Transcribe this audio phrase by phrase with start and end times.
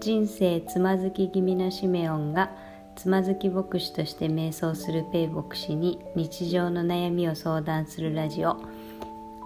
[0.00, 2.50] 人生つまずき気味なシメオンが
[2.96, 8.56] つまずき牧師として瞑想するペイ牧師に日常の悩みを相談するラジオ。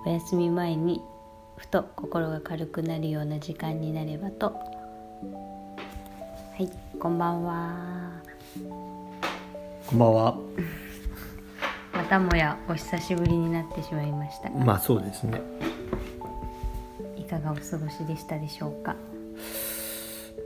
[0.04, 1.02] お休み前に
[1.56, 4.46] ふと心が軽くなるような時間になればと。
[4.50, 4.52] は
[6.58, 8.10] いこんばんは。
[9.86, 10.38] こんばんは。
[11.92, 14.64] またもやお久しぶりになってしまいましたが。
[14.64, 15.40] まあそうですね。
[17.16, 18.94] いかがお過ごしでしたでしょうか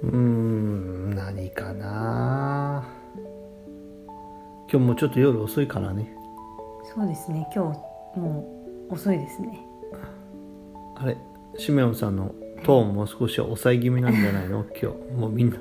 [0.02, 2.84] うーん、何かな。
[4.70, 6.12] 今日もちょっと夜遅いからね。
[6.94, 8.44] そうですね今日も
[8.90, 9.64] う遅いですね
[10.96, 11.16] あれ、
[11.56, 12.34] シメオンさんの
[12.64, 14.64] トーンも少し抑え気味なんじゃないの？
[14.80, 15.14] 今日。
[15.18, 15.56] もうみんな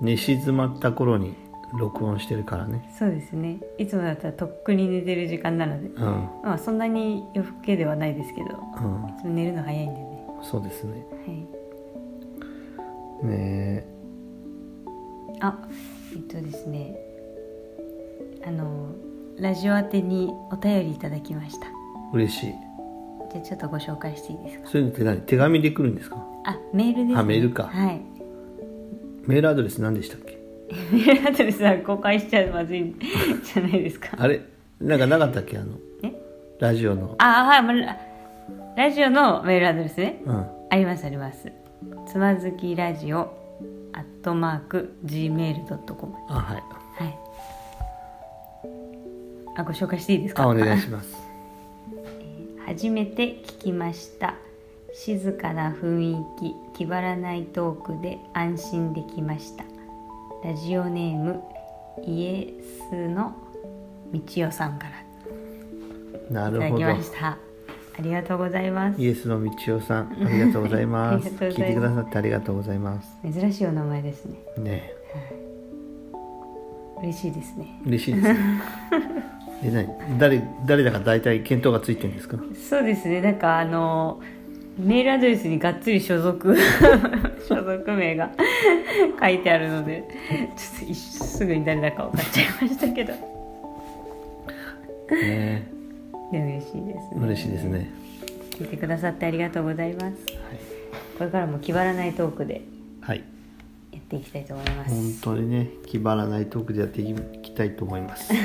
[0.00, 1.34] 寝静まった頃に
[1.78, 2.88] 録音してるからね。
[2.98, 6.02] そうですねいつもだったらとっくに寝てる時間なのでうん。
[6.44, 9.08] まあそんなに夜更けではないですけどうん。
[9.08, 10.92] いつも寝るの早いんでねそうですね。
[11.26, 11.61] はい
[13.22, 13.86] ね。
[15.40, 15.58] あ
[16.14, 16.96] えっとですね。
[18.44, 18.94] あの
[19.38, 21.66] ラジオ宛てにお便りいただきました。
[22.12, 22.54] 嬉しい。
[23.32, 24.68] じゃあちょっとご紹介していいですか？
[24.68, 26.16] そういうのって何手紙で来るんですか？
[26.44, 27.64] あメールです、ね、あメールか。
[27.64, 28.00] はい。
[29.26, 30.38] メールアドレス何でしたっけ？
[30.92, 32.94] メールアドレスは公開しちゃまずい。
[33.54, 34.08] じゃないですか。
[34.18, 34.42] あれ
[34.80, 35.56] なんかなかったっけ？
[35.58, 36.12] あの、え？
[36.60, 37.14] ラジオの。
[37.18, 37.98] あはい。
[38.76, 40.22] ラジオのメールアドレスね。
[40.24, 40.46] うん。
[40.70, 41.50] ありますあります
[42.06, 43.32] つまずきラジオ
[43.92, 46.62] アットマーク Gmail.com あ、はい。
[47.04, 47.18] はい。
[49.56, 50.44] あご紹介していいですか？
[50.44, 51.16] あ、お願いします。
[52.66, 54.34] 初めて聞きました。
[54.94, 56.16] 静かな雰囲
[56.74, 59.64] 気気張らないトークで安心できました。
[60.44, 61.42] ラジオネーム
[62.04, 62.54] イエ
[62.90, 63.34] スの
[64.12, 64.86] 道代さんか
[66.30, 66.42] ら。
[66.42, 66.80] ないるほど。
[66.80, 67.02] ただきま。
[67.02, 67.38] した
[67.98, 69.00] ありがとうございます。
[69.00, 71.28] イエスの道夫さん、 ありがとうございます。
[71.28, 73.18] 聞いてくださってありがとうございます。
[73.30, 74.36] 珍しいお名前ですね。
[74.58, 74.92] ね
[77.02, 77.80] 嬉しいですね。
[77.84, 78.36] え、嬉しいですね。
[79.64, 80.18] え、何？
[80.18, 82.38] 誰、誰だか大体見当がついてるんですか？
[82.68, 83.20] そうですね。
[83.20, 84.20] なんかあの
[84.78, 86.56] メールアドレスにがっつり所属
[87.46, 88.30] 所属名が
[89.20, 90.02] 書いてあるので
[90.56, 93.12] ちょっと一すぐに誰だか分かっちゃいましたけど。
[95.12, 95.71] ね
[96.38, 97.90] 嬉しいですえ、ね嬉しいですね。
[98.52, 100.16] 聞いてくださってありがとうございます
[101.18, 102.62] これからも気張らないトークで
[103.00, 103.24] はい。
[103.92, 108.32] やっていきたいと思います本当にね、気張らないトークでやっていきたいと思います。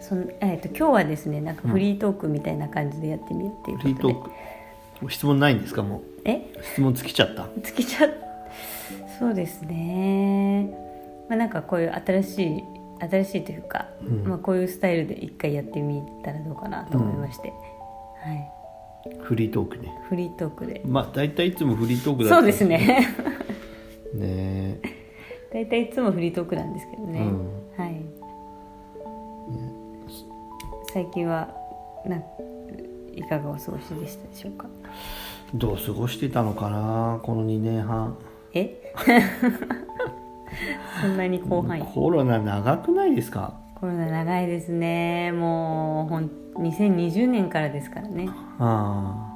[0.00, 5.12] そんえー、と今日はですねなんかフリートークみたいな感じでやってみようっていうフことで、リートーク？
[5.12, 5.82] 質問ないんですか？
[5.82, 6.36] もえ？
[6.36, 6.62] う。
[6.64, 7.48] 質問尽きちゃった？
[7.62, 8.08] つけちゃ
[9.18, 10.64] そうですね
[11.28, 12.64] まあなんかこういう新しい
[13.10, 14.28] 新しいというか、うん。
[14.28, 17.52] まあ、こういうスタイルで一回やってみたらどうかなと思いまして、
[19.20, 19.88] フリートークね。
[19.88, 20.82] はいフリートークで。
[20.84, 22.66] まあ、大体いつもフリートークだそうです。
[22.66, 22.78] ね。
[24.14, 24.78] ね。
[24.82, 25.02] え。
[25.52, 27.82] 大体いつもフリートークなんですけどね、うん。
[27.82, 28.00] はい、
[30.92, 31.54] 最近は
[32.06, 32.16] な
[33.14, 34.66] いかがお過ごしでしたでしょうか？
[35.54, 38.16] どう過ごしてたのかなこの2年半。
[38.54, 38.94] え？
[41.00, 41.82] そんなに広範囲。
[41.84, 43.54] コロナ長くないですか？
[43.74, 45.32] コロナ長いですね。
[45.32, 48.28] もうほん2020年からですからね。
[48.58, 49.28] あ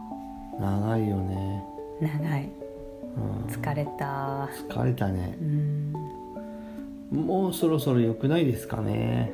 [0.59, 1.65] あ長いよね、
[2.00, 2.49] 長い。
[3.16, 4.49] うん、疲れた。
[4.69, 5.37] 疲れたね。
[5.41, 5.93] うん。
[7.27, 9.33] もうそろそろ良くないですかね？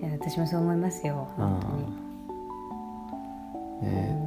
[0.00, 1.28] いや私もそう思いますよ。
[1.36, 1.60] 本
[3.80, 3.90] 当に。
[3.90, 4.24] ね。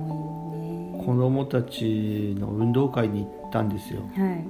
[1.05, 4.01] 子供たちの運動会に行ったんですよ。
[4.01, 4.43] ねはい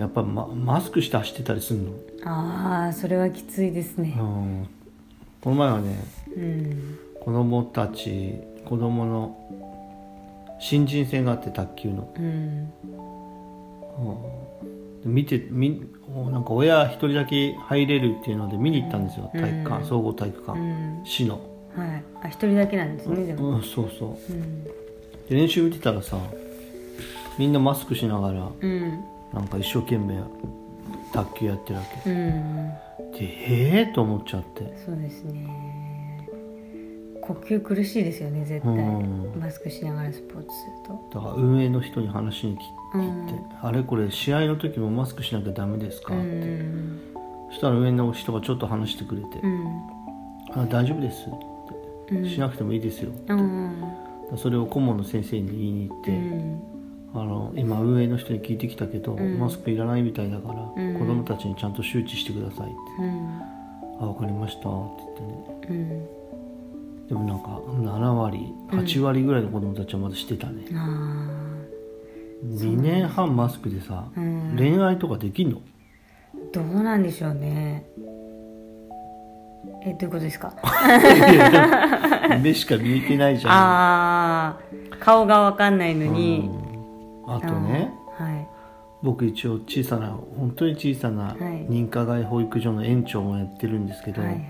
[0.00, 1.90] やっぱママスクして走ってたりするの、
[2.24, 4.16] ああそれはきついですね。
[4.18, 4.68] うん、
[5.40, 6.04] この前はね
[6.36, 6.98] うん。
[7.20, 8.34] 子供たち
[8.64, 9.36] 子供の
[10.58, 12.12] 新人戦があって卓球の。
[12.16, 12.72] うん。
[15.04, 15.14] うん。
[15.14, 15.82] 見てみ
[16.30, 19.30] なんか親一人だけ入れるっていうので見に行ったんですよ。
[19.32, 21.02] 体育館、うん総合体育う館、ん。
[21.04, 21.40] 市の、
[21.76, 22.02] はい。
[22.22, 23.50] あ一人だけなんですねでも。
[23.50, 24.32] うん、そうそう。
[24.32, 24.64] うん。
[24.64, 24.70] で
[25.30, 26.18] 練習見てたらさ
[27.38, 30.22] みんなマスクしながらうんなんか一生懸命
[31.12, 32.10] 卓球やってるわけ。
[32.10, 32.72] うん。
[33.12, 34.76] でへえと思っちゃって。
[34.84, 35.46] そうですね。
[37.22, 38.72] 呼吸苦しいですよね絶対。
[38.72, 39.32] うん。
[39.40, 41.18] マスクしながらスポーツすると。
[41.20, 42.56] だから運営の人に話に
[42.94, 43.28] 聞うん。
[43.28, 47.00] いて、あれこれ試合の時もマスクしなきゃダメですかうって、ん。
[47.50, 49.80] そしたら上の人がちょっと話してくれてうん
[50.54, 51.32] 「あ大丈夫です」っ
[52.08, 52.14] て。
[52.16, 52.28] うん。
[52.28, 53.74] しなくてもいいですよ」うん。
[54.36, 56.62] それを顧問の先生に言いに行って、うん
[57.12, 59.38] あの今運営の人に聞いてきたけど、うん。
[59.38, 60.98] マスクいらないみたいだから、うん。
[60.98, 62.74] 子供たちにちゃんと周知してくださいって。
[63.02, 63.40] うん
[64.00, 65.26] 「あ分かりました」って言
[65.56, 65.70] ってね。
[65.70, 67.08] うん。
[67.08, 67.48] でもなんか
[67.98, 71.26] 7割8割ぐらいの子供たちはまだしてたね、あ
[72.46, 74.04] 2年半マスクでさ、
[74.56, 75.60] 恋愛とかできんの？
[76.52, 77.84] どうなんでしょうね。
[79.82, 80.54] えどういうことですか？
[82.42, 83.52] 目しか見えてないじゃん。
[83.52, 84.58] あ
[84.92, 86.59] あ顔がわかんないのに、うん
[87.36, 88.48] あとねはい。
[89.02, 91.36] 僕一応小さな本当に小さなはい。
[91.68, 94.40] 認可外保育所の園長もやってるんですけど、はいはい。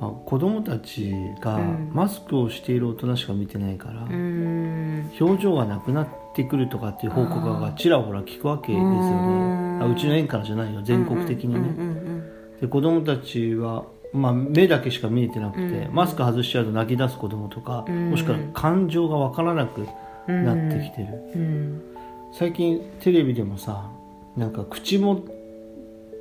[0.00, 1.90] まあ、子供たちがうん。
[1.92, 5.10] マスクをしている大人しか見てないから、うーん。
[5.18, 8.90] 表情がなくなってくるとかっていう報告がちらほら聞くわけですよね。
[8.90, 9.82] うん。
[9.82, 12.28] あうちの園からじゃないよ全国的にね、うんうん
[12.60, 15.94] で子供たちは、まあ、目だけしか見えてなくて、うん。
[15.94, 18.10] マスク外しちゃうと泣き出す子供とか、うん。
[18.10, 19.86] もしくは感情がわからなく
[20.28, 21.40] うんなってきてる、うん。
[21.40, 21.91] うん
[22.32, 23.90] 最近テレビでもさ
[24.36, 25.18] なんか口もっ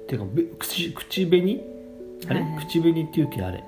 [0.07, 1.61] ていうかべ口口紅？
[2.27, 2.65] あれ、はいはい。
[2.65, 3.41] 口紅っていうっけ？
[3.41, 3.63] あれ。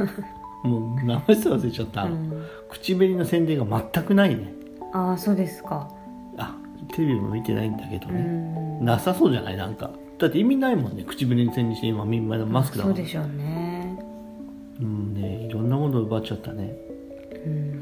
[0.64, 2.32] もう名前すら忘れちゃった、うん。
[2.70, 4.52] 口紅の宣伝が全くないね。
[4.92, 5.88] ああそうですか。
[6.38, 6.56] あ
[6.94, 8.84] テレビも見てないんだけどうね、ん。
[8.84, 9.56] なさそうじゃない？
[9.56, 9.90] なんか。
[10.18, 11.04] だって意味ないもんね。
[11.04, 12.94] 口紅の宣伝して今みんなマスクだもん。
[12.94, 13.98] そうでしょうね。
[14.80, 16.74] うんねいろんなもの奪っちゃったね。
[17.44, 17.73] うん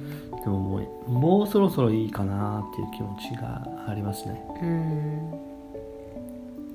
[0.43, 4.43] でももうもうそろそろいいかなっていう気持ちがありますね。
[4.61, 5.31] うん。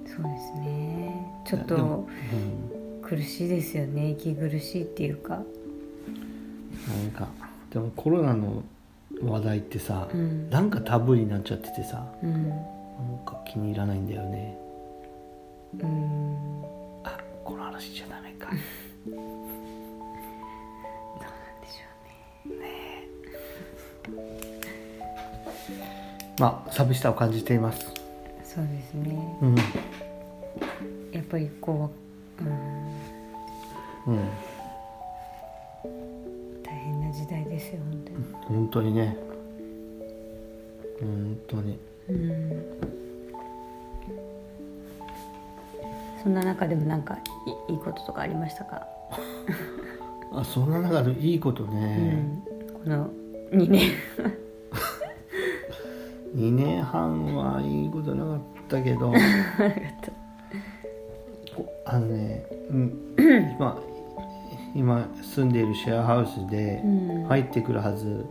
[0.06, 1.44] そうですね。
[1.46, 2.08] ちょっと
[3.02, 4.12] 苦しいですよね。
[4.12, 5.36] 息苦しいっていうか。
[5.36, 7.28] うん、なんか
[7.72, 8.64] でもコロナの
[9.22, 10.50] 話題ってさ、うん。
[10.50, 12.50] なんかタブーになっちゃっててさうん。
[12.50, 12.60] なん
[13.26, 14.58] か気に入らないんだよね。
[15.80, 16.64] うん。
[17.04, 18.50] あこの話じゃダメか
[26.40, 27.86] まあ寂しさを感じています。
[28.44, 29.38] そうですね。
[29.42, 29.56] うん。
[31.12, 31.92] やっぱりこ
[32.40, 34.30] う、うん、うん。
[36.64, 38.60] 大変な時代ですよ本当に。
[38.60, 39.18] 本当にね。
[41.00, 41.80] 本当に。
[42.10, 42.98] うん。
[46.22, 47.18] そんな中でもなんか
[47.70, 48.86] いいいこととかありましたか、
[50.34, 52.44] あそんな中でいいことうね、ん、
[52.84, 53.10] この
[53.52, 53.92] 2年
[56.36, 59.14] 2年半はいいことなかったけど。
[61.56, 62.94] こあのね、うん、
[63.58, 63.80] 今
[64.76, 66.88] 今住んでいるシェアハウスでう
[67.22, 67.24] ん。
[67.26, 68.26] 入ってくるはず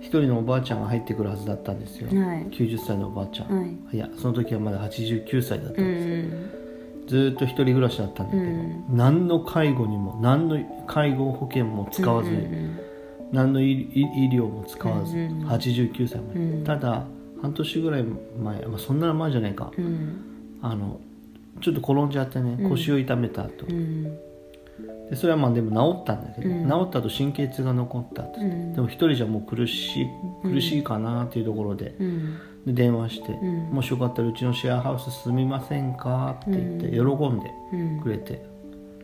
[0.00, 2.46] 一人のおばあちゃんが入ってくるはずだったんですよ、はい。
[2.46, 3.96] 90歳のおばあちゃん、はい。
[3.96, 8.84] いやその時はまだ89歳だったうんです、んずーっと一人暮らしだったんだけど、うん。
[8.90, 12.78] 何の介護にも何の介護保険も使わずに、うん
[13.32, 13.88] 何の医
[14.32, 15.48] 療も使わず、うんうん。
[15.48, 16.64] 89歳まで、うん。
[16.64, 17.04] ただ
[17.42, 20.58] 半年ぐらい前、まあ、そんな前じゃないか、うん。
[20.62, 21.00] あの
[21.60, 22.70] ちょっと転んじゃってねうん。
[22.70, 24.04] 腰を痛めたと、うん。
[25.10, 26.68] でそれはまあでも治ったんだけど、うん。
[26.68, 28.72] 治った後神経痛が残ったと、うん。
[28.74, 30.06] でも一人じゃもう苦しい
[30.42, 32.38] 苦しいかなっていうところで,、うん。
[32.66, 33.58] で電話して、うん。
[33.70, 38.00] もしよかったらうちのシェアハウス住みませんか?」って言って喜んでうん。
[38.00, 38.44] くれて、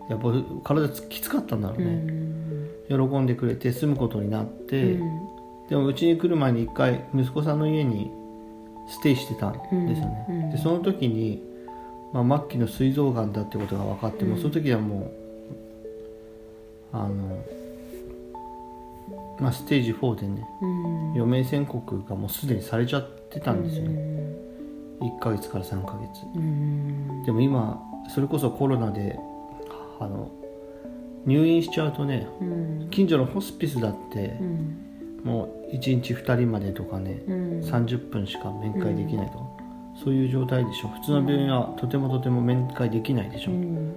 [0.09, 0.33] やっぱ
[0.65, 3.09] 体つきつかったんだろううね、ん。
[3.11, 5.33] 喜んでくれて住むことになって、うん。
[5.69, 8.11] でもうちに来る前に一回息子さんの家に
[8.89, 10.51] ステイしてたんですよね、うんうん。
[10.51, 11.43] でその時に、
[12.13, 15.13] まあ、末期の膵臓がんだってことが分かっても、うんその時はもう
[16.93, 17.45] あの、
[19.41, 21.13] まあ、ステージ4でねうん。
[21.13, 24.99] 余命宣告がもうすでにされちゃってたんですようね、ん。
[25.01, 26.27] 1ヶ月から3ヶ月。
[26.35, 27.23] うん。
[27.25, 27.81] でも今
[28.13, 29.19] それこそコロナで
[30.03, 30.31] あの
[31.27, 32.89] 入院しちゃうとねうん。
[32.91, 34.79] 近所のホスピスだってうん。
[35.25, 37.61] もう1日2人までとかね、うん。
[37.61, 39.39] 30分しか面会できないと。
[39.39, 39.45] か、
[40.05, 40.89] そういう状態でしょ。
[40.89, 43.93] 普通の病院はとてもとても面会できないでしょ、うん。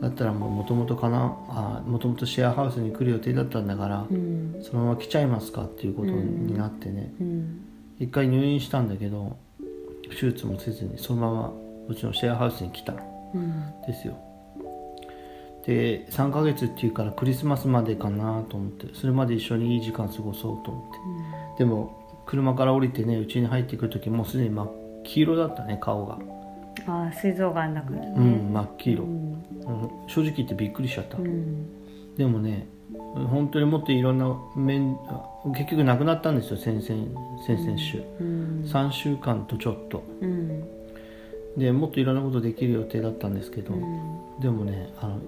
[0.00, 4.60] だったらもともとかなもともとシェアハウスに来る予定だったんだから、うん。
[4.62, 7.60] そのまま来ちゃいますかっていうことになってね、うん。
[7.98, 9.36] 一回入院したんだけど
[10.10, 11.52] 手術もせずにそのまま
[11.88, 12.96] うちのシェアハウスに来たん
[13.86, 14.16] ですよ
[15.66, 20.88] で3ヶ月っていうからクリスマスまでかなと思ってそれまで一緒にいい時間過ごそうと思
[21.54, 21.64] って。
[21.64, 24.72] でも車から降りてねうちに入ってくる時もうすでに真っ
[25.04, 26.18] 黄色だったね顔が、
[26.86, 28.14] ああ膵臓がんだからね。
[28.16, 29.10] うん真っ黄色、うん。
[29.10, 32.14] うん正直言ってびっくりしちゃった、うん。
[32.16, 32.68] でもね
[33.30, 34.96] 本当にもっといろんな面
[35.56, 38.64] 結局なくなったんですよ先々先々週、うん。
[38.66, 40.02] 3週間とちょっと。
[40.20, 40.64] うん。
[41.56, 44.40] でもっといろんなことできる予定だったんですけど、うん。
[44.40, 45.18] でもねあの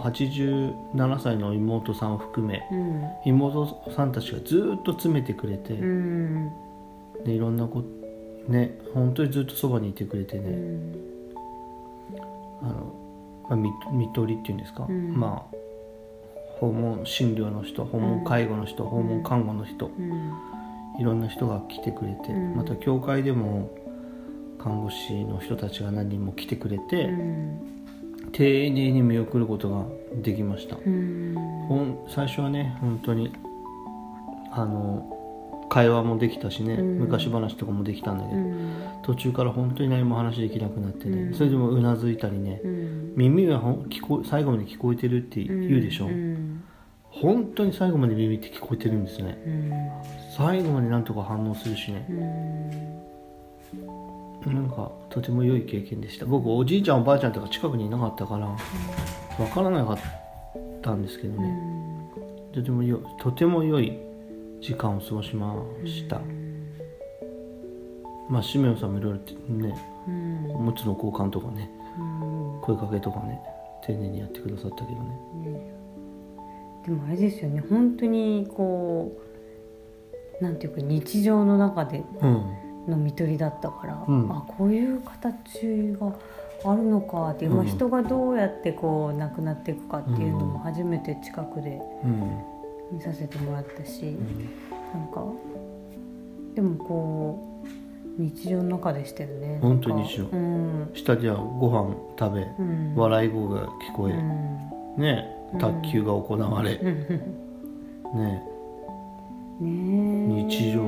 [0.00, 3.04] 87歳の妹さんを含めうん。
[3.26, 6.52] 妹さんたちがずっと詰めてくれて、うん。
[7.24, 10.94] でいろんなことね本当にずっとそばにいてくれてね、うん。
[12.62, 12.94] あの、
[13.50, 15.14] まあ、み看取りっていうんですか、うん。
[15.14, 15.56] まあ
[16.58, 20.32] 訪問診療の人訪問介護の人、訪問看護の人、うん。
[21.00, 22.56] いろんな人が来てくれて、うん。
[22.56, 23.70] また教会でも
[24.58, 27.81] 看護師の人たちが何人も来てくれて、うん
[28.32, 29.84] 丁寧に見送ることが
[30.22, 30.76] できました、
[32.08, 33.32] 最初はね本当に
[34.50, 35.08] あの
[35.68, 36.98] 会話もできたしね、うん。
[36.98, 38.74] 昔話とかもできたんだけど、うん。
[39.02, 41.34] 途中から本当に何も話できなくなってね、うん。
[41.34, 43.14] それでもうなずいたりね、うん。
[43.16, 46.62] 耳が聞こえ最後まで聞こえてるって言うでしょ、うん。
[47.08, 49.42] 本当に最後まで耳って聞こえてるんですね。
[49.46, 49.72] うん。
[50.36, 52.06] 最後までなんとか反応するしね。
[54.44, 54.54] うん。
[54.54, 56.24] なんかとても良い経験でした。
[56.24, 58.56] 僕おじいちゃんおばあちゃんとか近くにいなかったからわ
[59.54, 59.98] からなかっ
[60.80, 61.54] たんですけどね、
[62.52, 63.98] とてもよとても良い
[64.60, 65.54] 時間を過ごしま
[65.84, 66.18] した、
[68.30, 69.18] まあシメオさんもいろいろ
[69.54, 69.76] ね
[70.08, 70.50] うん。
[70.50, 72.02] おむつの交換とかねう
[72.56, 72.60] ん。
[72.62, 73.38] 声かけとかね
[73.86, 75.74] 丁寧にやってくださったけどね。
[76.86, 77.62] でもあれですよね。
[77.68, 79.12] 本当にこ
[80.40, 82.56] うなんていうか日常の中でうん
[82.88, 84.30] の看取りだったから、うん。
[84.30, 86.12] あこういう形が
[86.64, 92.42] あるのかっていう、まあ、うん人がどうやってこう亡くなっていくかっていうのも初めて近くでうん。
[92.92, 94.48] 見させてもらったし、うん。
[94.92, 95.24] なんか
[96.54, 97.62] でもこ
[98.18, 99.58] う日常の中でしたよね。
[99.62, 100.90] 本当なんか日常うん。
[100.94, 102.94] 下ではご飯食べうん。
[102.94, 105.02] 笑い声が聞こえ、うん。
[105.02, 105.26] ね
[105.58, 108.18] 卓球が行われ、うん。
[108.18, 108.42] ね。
[109.60, 110.44] ねえ。
[110.48, 110.82] 日常。
[110.82, 110.84] う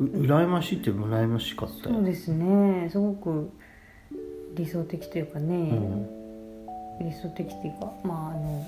[0.00, 1.96] 羨ましいって羨ましかったよ。
[1.96, 2.88] そうですね。
[2.90, 3.50] すごく
[4.54, 7.06] 理想的というかね、うん。
[7.06, 8.66] 理想的っていうかまああの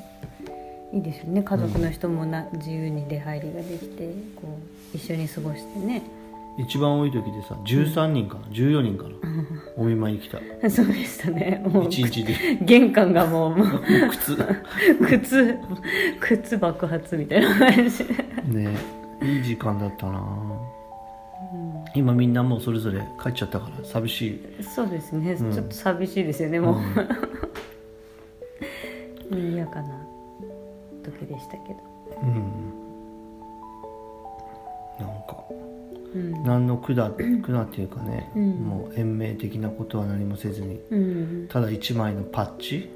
[0.93, 1.43] いいですよね。
[1.43, 4.59] 家族の人もな、自由に出入りができてこ
[4.93, 6.03] う一緒に過ごしてね。
[6.59, 9.11] 一番多い時でさ13人かな、14人かな？
[9.79, 10.39] お見舞いに来た。
[10.69, 11.63] そうでしたね。
[11.67, 12.35] もう一日で。
[12.61, 13.69] 玄関がもうもう
[14.11, 14.37] 靴。
[15.19, 15.59] 靴
[16.21, 18.05] 靴爆発みたいな感じ。
[18.55, 18.77] ね
[19.23, 20.21] いい時間だったな
[21.95, 24.63] 今みんなもうそれぞれ帰っちゃったから寂しい。
[24.63, 25.53] そうですね、うん。
[25.53, 26.81] ちょっと寂しいですよねもう、
[29.35, 29.89] 賑やかな
[31.05, 31.81] 時でしたけど。
[32.23, 32.35] うん。
[34.99, 35.45] なんか
[36.15, 36.43] うん。
[36.45, 37.11] 何の苦だ
[37.43, 38.51] 苦だっていうかね、うん。
[38.53, 41.47] もう延命的なことは何もせずにうん。
[41.49, 42.91] ただ一枚のパッチ、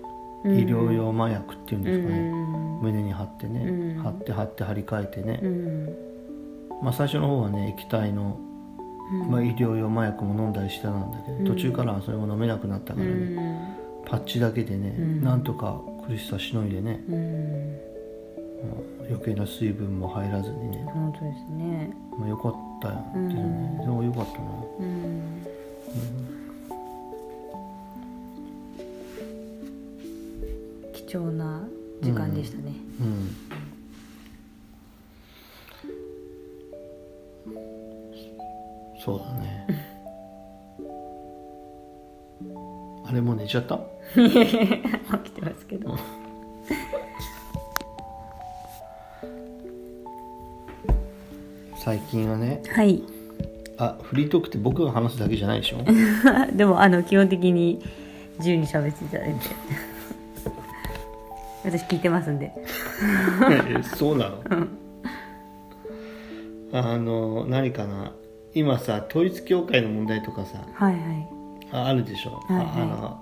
[0.45, 0.59] うん。
[0.59, 2.81] 医療用麻薬っていうんですかね、うん。
[2.81, 4.03] 胸に貼ってね、うん。
[4.03, 5.97] 貼って貼って貼り替えてね、うん。
[6.83, 8.56] まあ、最初の方はね液体の、うん
[9.29, 11.45] まあ、医療用麻薬も飲んだりしてたんだけど、うん。
[11.45, 13.47] 途中からはそれも飲めなくなったからね、うん。
[14.05, 15.23] パッチだけでね、うん。
[15.23, 17.03] なんとか苦しさしのいでね、
[19.09, 21.97] 余計な水分も入らずにね、本当ですね。
[22.19, 23.85] まあ、よかったよっていうね、うん。
[23.85, 24.45] でもよかったな。
[24.81, 25.47] うん。
[30.93, 31.63] 貴重な
[32.03, 33.46] 時間でしたね、うん
[39.07, 39.67] そうだね。
[43.09, 43.79] あれもう寝ちゃった？
[44.17, 44.21] 起
[45.31, 45.97] きてますけど。
[51.77, 53.01] 最近はねはい。
[53.79, 55.85] あフリートークって僕が話すだけじゃないでしょ？
[56.57, 57.81] でもあの基本的に
[58.39, 59.41] 自由に喋っていただいて。
[61.65, 62.53] 私聞いてますんで。
[63.51, 64.43] えそうなの？
[66.73, 68.13] あの何かな？
[68.57, 71.29] 今さ統一教会の問題とかさはいはい。
[71.73, 72.67] ああるでしょ、はいはい。
[72.67, 73.19] あ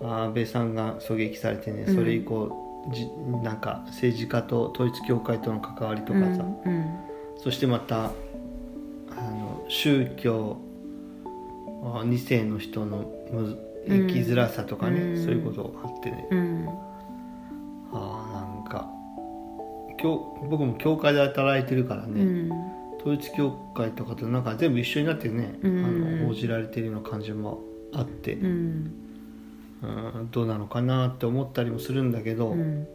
[0.00, 2.50] あの安倍さんが狙撃されてねそれ以降、
[2.92, 3.08] じ
[3.44, 6.98] なんか政治家と統一教会との関わりとかさ、うん
[7.36, 8.10] そしてまたあ
[9.14, 10.56] の宗教
[11.84, 15.24] あ2世の人のむ生きづらさとかね、うん。
[15.24, 16.38] そういうことがあってね、うん。
[16.38, 16.68] うん
[17.92, 18.90] ああなんか
[19.98, 22.73] 教僕も教会で働いてるからね、うん
[23.04, 25.84] 統一教会とかとなんか全部一緒になってね、うん。
[25.84, 25.88] あ
[26.22, 27.60] の報じられてるような感じも
[27.92, 28.46] あって、うん。
[28.46, 32.88] うんどうなのかなって思ったりもするんだけど、うん。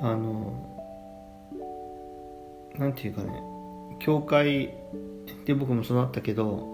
[0.00, 0.66] あの
[2.78, 3.42] なんていうかね
[3.98, 4.72] 教会
[5.44, 6.68] で僕も育ったけど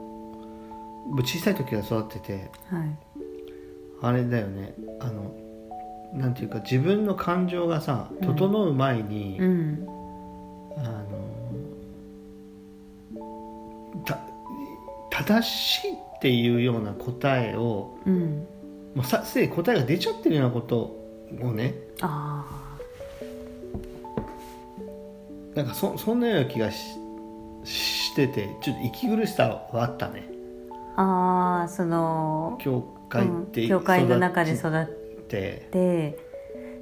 [1.11, 2.99] 僕小さい時から育っててはい。
[4.03, 5.35] あれだよねあの
[6.13, 9.87] なんていうか自分の感情がさ整う前に、うん。
[10.79, 11.05] あ
[15.11, 18.47] 正しいっていうような答えをうん。
[18.95, 20.97] もうさすでに答えが出ちゃってるようなこと
[21.43, 21.75] をね。
[22.01, 22.45] あ
[25.55, 26.97] なんかそそんなような気がし
[27.65, 30.29] しててちょっと息苦しさはあったね。
[30.97, 36.19] あああその教会って、うん教会の中で育っって、で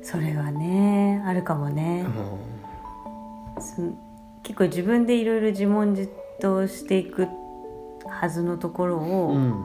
[0.03, 2.07] それはねあるかもね。
[3.57, 3.63] う、ん。
[3.63, 3.83] そ
[4.43, 7.29] 結構自分でいろいろ自問自答していく
[8.07, 9.65] はずのところを、うん。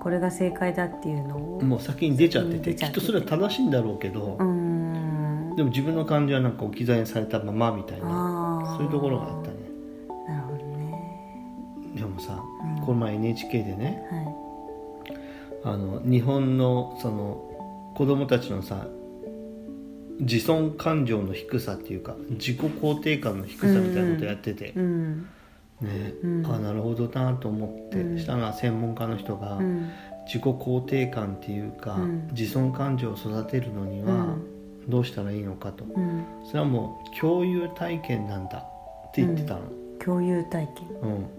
[0.00, 4.36] これが正解だっていうのをもう先に出ちゃっててきっとそれは正しいんだろうけど、
[5.56, 9.56] でも自分の感情はなんか置き去りにされたままみたいなそういうところがあったね。
[10.28, 11.92] なるほどね。
[11.96, 12.40] でもさ、
[12.78, 12.86] うん。
[12.86, 14.04] この前 NHK でね
[15.64, 18.86] はあの日本のその子供たちのさ
[20.20, 25.28] 自尊感情の低さっていうか自己肯定感の低さみたいなことやっててい、うん
[25.80, 26.46] ねうん。
[26.46, 28.18] あなるほどなと思って、うん。
[28.18, 29.90] したのは専門家の人が、うん。
[30.26, 32.28] 自己肯定感っていうか、うん。
[32.32, 34.90] 自尊感情を育てるのにはうん。
[34.90, 36.24] どうしたらいいのかと、うん。
[36.46, 39.60] それはもう共有体験なんだって言ってたの、
[40.04, 40.88] 共有体験。
[41.02, 41.38] うん。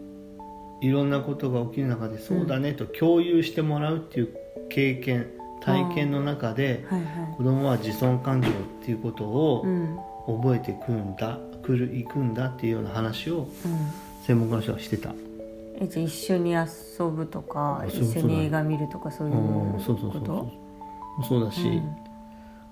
[0.81, 4.29] いろんなことが起きる中でそうだねと共有してもらうっていう
[4.69, 5.27] 経験
[5.61, 8.51] 体験の中ではいは子供は自尊感情っ
[8.83, 9.65] ていうことを
[10.25, 15.11] 覚えてくんだ来る行くんだっていうような話をうん専門家の人がしてた、
[15.79, 16.67] えじゃあ一緒に遊
[17.09, 20.51] ぶとか一緒に映画見るとかそういううん、そうそうそうこと
[21.27, 21.39] そう。
[21.39, 21.95] そうだし、うん。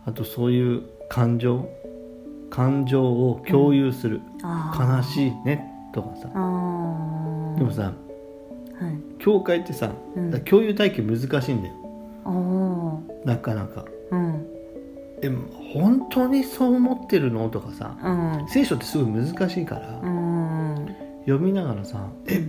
[0.06, 1.68] あとそういう感情
[2.52, 4.98] 感情を共有する、あー。
[4.98, 6.28] 悲しいねとかさ。
[6.28, 7.94] でもさはい。
[9.18, 10.32] 教会ってさ、うん。
[10.44, 11.74] 共有体験難しいんだよ。
[13.26, 13.84] なかなか。
[14.12, 14.46] うん。
[15.22, 17.50] でも本当にそう思ってるの？
[17.50, 17.98] とかさ。
[18.04, 18.12] う
[18.46, 18.48] ん。
[18.48, 20.17] 聖書ってすごい難しいから、うん
[21.28, 22.48] 読みながらさ「え？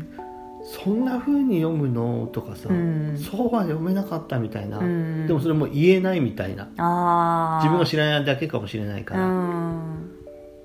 [0.63, 3.17] そんな風に読むの?」とかさ、うん。
[3.17, 5.27] そうは読めなかったみたいな、うん。
[5.27, 6.69] でもそれも言えないみたいな。
[6.77, 10.11] ああ自分が知らないだけかもしれないから、うん。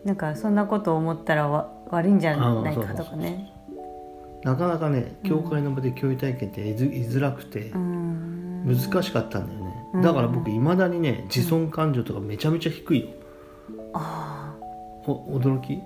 [0.04, 3.52] なんかそんなこと思ったらわ悪いんじゃないかとかね。
[4.44, 6.74] なかなかね教会の場で教育体験って居
[7.06, 8.66] づらくてうん。
[8.66, 10.02] 難しかったんだよね、うん。
[10.02, 13.08] だから僕いまだにね自尊感情とかめちゃめちゃ低いよ。
[13.94, 14.54] あ
[15.06, 15.82] お驚き？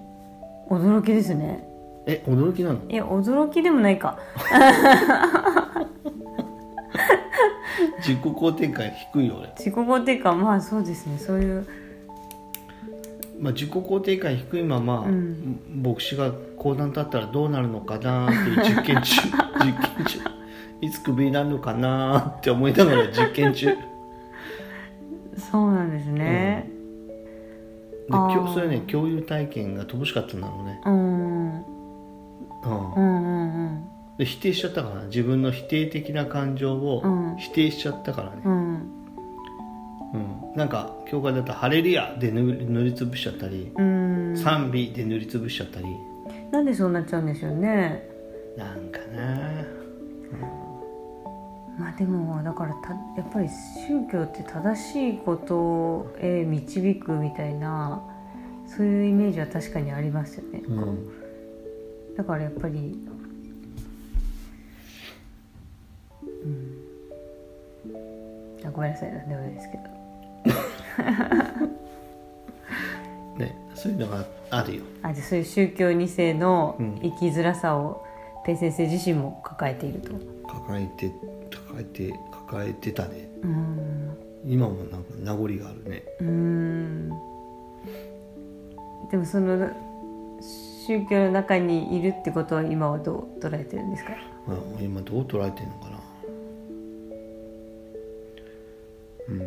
[0.69, 1.67] あ驚きですね
[2.07, 2.79] え驚きなの？
[2.89, 4.17] いや驚きでもないか。
[7.99, 11.17] 自己肯定感低いよ俺、自己肯定感まあそうですね。
[11.17, 11.67] そういう。
[13.39, 15.59] まあ、自己肯定感低いまま、うん。
[15.83, 19.21] 牧師が講談立ったらどうなるのかなっていう実験中。
[19.59, 20.19] 実験中。
[20.79, 23.65] いつクビになるのかなって思いながら実験中。
[23.65, 23.77] で
[25.51, 26.69] そうなんですね。
[28.09, 28.33] あー。
[28.33, 31.76] 今日それね共有体験が乏しかったんだろうね、うん
[32.67, 32.93] うん。
[32.93, 33.83] うんうん
[34.19, 37.35] 否定しちゃったから自分の否定的な感情をうん。
[37.37, 38.53] 否定しちゃったからね、うん。
[38.53, 40.17] う
[40.53, 40.55] ん。
[40.55, 45.85] なんか教会だったら「ハレルヤ」で塗り塗りつぶしちゃったりうん「賛美」で塗りつぶしちゃったり。
[46.51, 48.09] なんでそうなっちゃうんでしょうね。
[48.57, 49.77] なんかな。
[51.77, 58.01] まあでもだからたやっぱり宗教って正しいことへ導くみたいな
[58.65, 61.26] そういうイメージは確かにありますよね、うん
[62.17, 62.97] だからやっぱり
[66.23, 66.73] うん。
[68.65, 69.83] あごめんなさいなんでもないですけど。
[73.37, 74.83] ねそういうのがあるよ。
[75.03, 76.95] あじゃあそういう宗教2世のうん。
[77.03, 78.03] 生きづらさを
[78.45, 80.13] ペイ先生自身も抱えていると。
[80.47, 81.11] 抱えて
[81.51, 83.29] 抱えて抱えてたね。
[83.43, 84.17] うん。
[84.43, 86.03] 今もなんか名残があるね。
[86.19, 87.09] うーん。
[89.11, 89.69] でもその
[90.87, 94.11] 宗教の中にいるってことは今はどう捉えてるんですか？
[94.47, 95.99] まあ、今どう捉えてんのかな？
[99.27, 99.39] うん。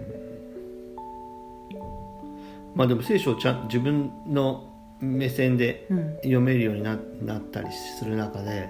[2.74, 4.66] まあでも聖書をちゃん自分の
[5.00, 6.16] 目線でうん。
[6.16, 8.68] 読めるようにななったりする中で、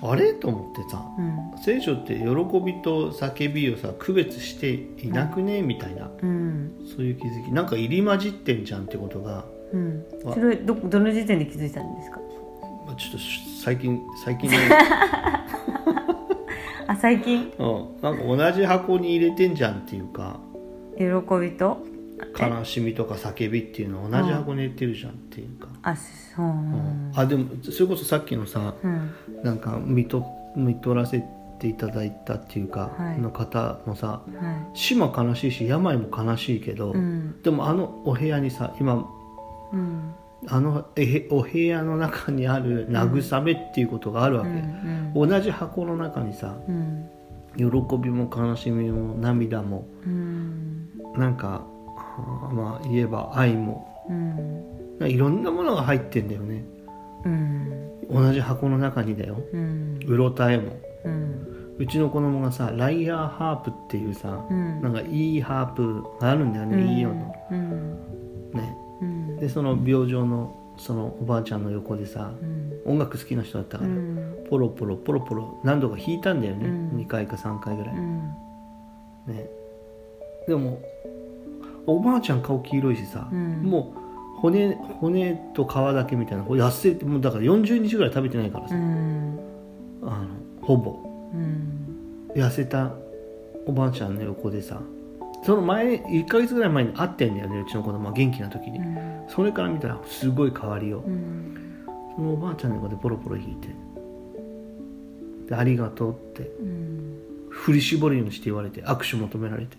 [0.00, 0.32] あれ？
[0.32, 1.58] と思ってさうん。
[1.60, 5.60] 聖書って喜びと叫びをさ区別していなくね？
[5.60, 6.08] みたいな。
[6.22, 6.72] うん。
[6.86, 7.50] そういう気づき。
[7.50, 10.04] なんか入り混じってんじゃんってことが、うん。
[10.26, 12.20] あそれはどどの時点で気づいたんですか？
[12.86, 13.18] まあ、ちょっと
[13.62, 14.58] 最近最近ね
[16.86, 17.52] あ最近？
[17.58, 20.40] うん、なんか同じ箱に入れてんじゃんっていうか。
[20.98, 21.04] 喜
[21.40, 21.78] びと？
[22.38, 26.44] 悲しみとか叫びっていうのを同じ箱に入れてるじゃんっていうか、あそう。
[26.46, 27.12] うん。
[27.14, 29.10] あでもそれこそさっきのさうん。
[29.42, 30.24] なんか見と
[30.56, 31.24] 見取らせ
[31.58, 33.18] ていただいたっていうか、はい。
[33.18, 37.42] の方もさは死も悲しいし病も悲しいけど、いうん。
[37.42, 39.04] でもあのお部屋にさ今
[39.72, 40.14] うん
[40.48, 45.12] あのえお部屋の中にある慰めっていうことがあるわうけ、ん。
[45.14, 47.08] 同じ箱の中にさうん
[47.56, 47.64] 喜
[47.98, 50.88] びも悲しみも涙もうん。
[51.16, 51.64] なんか
[52.52, 53.88] まあ言えば愛も。
[55.00, 56.64] いろんなものが入ってんだよね。
[57.24, 57.90] うん。
[58.10, 59.40] 同じ箱の中にだよ。
[59.52, 60.00] うん。
[60.06, 60.72] うろたえも。
[61.04, 61.12] うん。
[61.12, 64.82] ううちの子供がさライアーハープっていうさ、うん。
[64.82, 68.00] なんかいいハープがあるんだよね、いいよのうん。
[68.54, 68.81] ねうん
[69.42, 72.92] でその病状のそのおばあちゃんの横でさうん。
[72.92, 74.46] 音楽好きな人だったから、うん。
[74.48, 77.00] ポロポロポロポロ何度か弾いたんだよね、うん。
[77.00, 78.20] 2回か3回ぐらい、うん。
[79.26, 79.50] ね。
[80.46, 80.80] でも
[81.86, 83.62] おばあちゃん顔黄色いしさ、うん。
[83.62, 83.92] も
[84.36, 89.40] う骨骨と皮だけみたいな痩せてもうだから40日ぐらい食べてないからうさ、ん。
[90.02, 90.28] あの
[90.64, 91.00] ほぼ。
[91.34, 92.30] うん。
[92.36, 92.92] 痩せた
[93.66, 94.80] おばあちゃんの横でさ
[95.44, 99.24] その前1ヶ月ぐらい前に会ってんだよねうちの子供は元気な時に、うん。
[99.28, 101.10] それから見たらすごい変わりよ、う。
[101.10, 103.68] んそのおばあちゃんの横でポロポロ弾いて。
[105.48, 106.42] でありがとうって。
[106.60, 107.18] うん
[107.52, 109.76] 振り絞るようにして言われて握手求められて。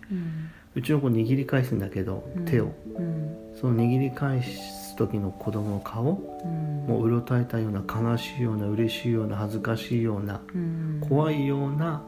[0.76, 2.44] うちの子握り返すんだけど、うん。
[2.44, 2.72] 手を。
[2.96, 3.36] うん。
[3.60, 6.02] その握り返す時の子供の顔
[6.44, 6.86] うん。
[6.86, 11.00] もううろたえたような悲しいような嬉しいような恥ずかしいようなうん。
[11.08, 12.02] 怖いような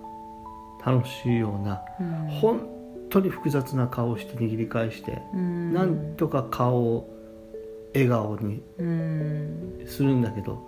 [0.85, 2.29] 楽しいようなうん。
[2.29, 2.76] 本
[3.17, 5.73] 当に複雑な顔をして握り返してうん。
[5.73, 7.09] なんとか顔を
[7.95, 9.83] 笑顔にうん。
[9.87, 10.59] するんだけど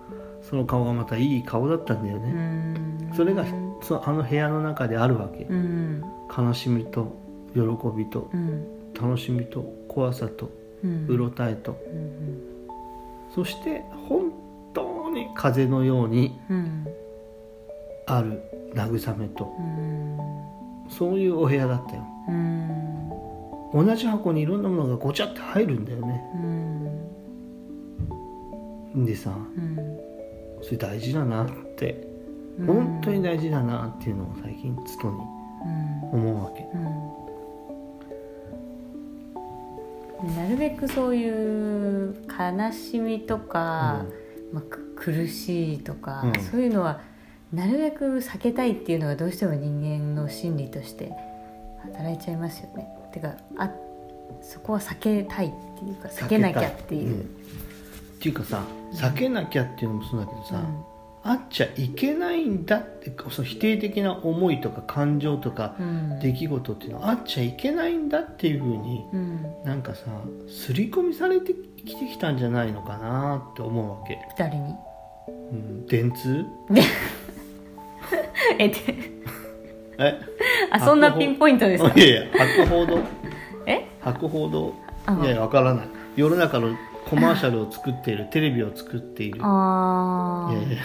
[0.43, 3.13] その顔がまたいい顔だったんだようねん。
[3.15, 3.45] それが
[3.83, 5.45] そのあの部屋の中であるわけ。
[5.45, 6.03] うん。
[6.37, 7.17] 悲しみと
[7.55, 7.61] 喜
[7.97, 8.67] びとうん。
[8.95, 10.51] 楽しみと怖さと
[11.09, 11.73] うろたえと。
[11.93, 12.41] うん。
[13.35, 14.33] そして本
[14.73, 16.87] 当に風のようにうん。
[18.07, 18.43] ある
[18.75, 19.53] 慰めと。
[19.59, 20.19] うん。
[20.89, 23.11] そういうお部屋だったようん。
[23.73, 26.25] 同じ箱にいろんなものがごちゃって入るんだよね。
[28.95, 29.05] うん。
[29.05, 29.77] でさうん。
[30.63, 32.07] それ大事だなって
[32.59, 32.67] うん。
[32.67, 35.17] 本当に大事だなっていうのを最近つとに
[36.13, 36.21] うん。
[36.21, 36.67] 思うわけ。
[36.75, 36.77] う
[40.25, 40.35] ん。
[40.37, 44.05] なるべくそういう悲しみとか、
[44.53, 46.41] まあ、く苦しいとか、うん。
[46.43, 47.01] そういうのは
[47.53, 51.13] なるべく避けたいっていうのがどうしても人間の心理として
[51.83, 52.89] 働いちゃいますよね。
[53.13, 53.71] てかあ
[54.43, 57.17] そこは避けたいっていうか避けなきゃっていう。
[57.19, 57.21] ん。
[57.21, 57.25] っ
[58.21, 58.63] ていうかさ
[58.93, 60.85] 避けなきゃっていうのもそうだけどさ、うん。
[61.23, 66.21] あっちゃいけないんだってその否定的な思いとか感情とかうん。
[66.21, 70.03] 出来事っていうのはあっちゃいけないんだっていうふうにうん、なんかさ
[70.49, 74.75] 刷り込みされてきてきたんじゃないのかなって思うわけ、誰に？
[75.29, 76.45] うん、電通？
[78.59, 78.75] え で
[79.99, 80.21] え？
[80.71, 81.93] あそんなピンポイントですか？
[81.99, 82.23] いやいや
[82.65, 82.99] 博報堂。
[83.67, 83.87] え？
[84.01, 84.73] 博報堂。
[85.07, 85.19] あ。
[85.23, 85.89] いやいやわからない。
[86.17, 86.69] 世の中の
[87.09, 89.39] コマーシャルを作っているテレビを作っている。
[89.39, 90.79] いああやいや。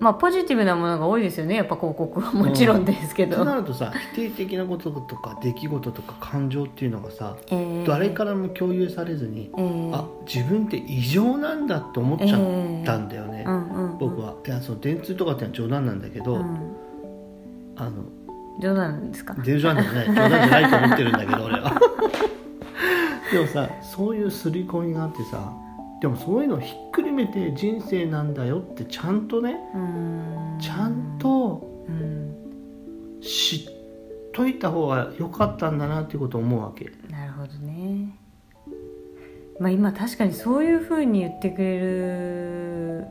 [0.00, 1.54] まあポジティブなものが多いですよね。
[1.54, 12.30] やっぱ広告はもちろんですけど、となるとさ否定的なこととか出来事とか感情っていうのがさえー誰からも共有されずに、えーあ自分って異常なんだって思っちゃっ
[12.84, 13.46] たんだよね、
[13.98, 14.34] 僕は。
[14.46, 16.58] いやその電通とかってのは冗談なんだけど、うん
[17.76, 18.04] あの
[18.60, 19.34] 冗談ですか？
[19.42, 20.06] 冗談じゃない。
[20.14, 21.80] 冗談じゃないと思ってるんだけど俺は。
[23.32, 25.52] でもさそういう刷り込みがあってさ
[26.00, 30.56] でもそういうのをひっくるめて人生なんだよってちゃんとねうん。
[30.60, 32.34] ちゃんとうん
[33.20, 33.60] 知っ
[34.32, 36.92] といた方が良かったんだなっていうことを思うわけ。
[37.10, 38.16] なるほどね。
[39.58, 43.06] まあ今確かにそういうふうに言ってくれる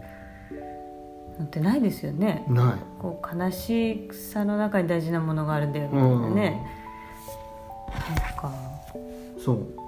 [1.39, 2.45] のってないですよね。
[2.47, 3.01] ない。
[3.01, 5.89] こう悲しさの中に大事なものがあるんだよ。
[5.91, 6.65] みたいなね、
[8.21, 8.51] なんか。
[9.43, 9.83] そう。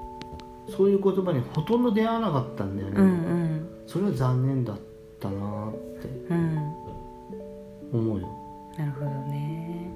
[0.76, 3.70] そういう言葉にほとんど出会わなかったんだよね、うんうん。
[3.86, 4.78] それは残念だっ
[5.20, 6.08] たなって。
[6.30, 6.74] うん。
[7.94, 8.28] 思うよ。
[8.78, 9.90] なるほどね。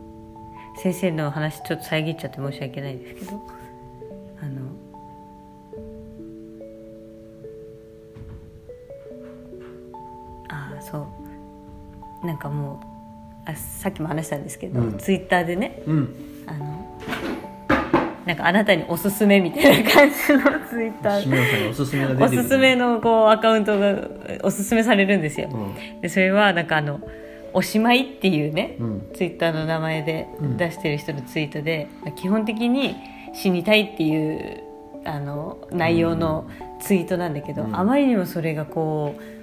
[0.77, 3.41] 先生の話ちょっと遮っちゃって申し訳ないですけど。
[4.41, 4.61] あの。
[10.51, 11.18] ああそう
[12.23, 12.79] なんかも
[13.45, 14.97] うあさっきも話したんですけど、うん。
[14.97, 16.15] ツイッターでねうん。
[16.47, 16.87] あの
[18.25, 24.07] なんかあなたにおすすめみたいな感じのツイッタ志村さんにおすすめおすすめのこうアカウントが
[24.43, 25.57] おすすめされるんですよ、う
[25.97, 26.01] ん。
[26.01, 27.01] でそれはなんかあの
[27.53, 29.09] 「おしまい」っていうね、うん。
[29.13, 30.57] ツイッターの名前でうん。
[30.57, 32.95] 出してる人のツイートで、基本的に
[33.33, 34.63] 死にたいっていう
[35.05, 36.47] あの内容の
[36.79, 37.75] ツイートなんだけど、うん。
[37.75, 39.38] あまりにもそれがこう